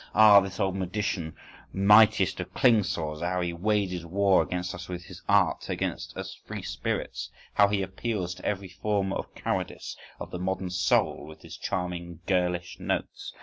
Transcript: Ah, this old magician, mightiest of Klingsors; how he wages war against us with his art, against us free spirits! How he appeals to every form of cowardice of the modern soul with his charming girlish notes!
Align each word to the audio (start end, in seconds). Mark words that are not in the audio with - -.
Ah, 0.15 0.39
this 0.39 0.59
old 0.59 0.75
magician, 0.75 1.35
mightiest 1.71 2.39
of 2.39 2.51
Klingsors; 2.55 3.21
how 3.21 3.39
he 3.41 3.53
wages 3.53 4.03
war 4.03 4.41
against 4.41 4.73
us 4.73 4.89
with 4.89 5.03
his 5.03 5.21
art, 5.29 5.69
against 5.69 6.17
us 6.17 6.33
free 6.33 6.63
spirits! 6.63 7.29
How 7.53 7.67
he 7.67 7.83
appeals 7.83 8.33
to 8.33 8.43
every 8.43 8.69
form 8.69 9.13
of 9.13 9.35
cowardice 9.35 9.95
of 10.19 10.31
the 10.31 10.39
modern 10.39 10.71
soul 10.71 11.27
with 11.27 11.43
his 11.43 11.55
charming 11.55 12.21
girlish 12.25 12.79
notes! 12.79 13.31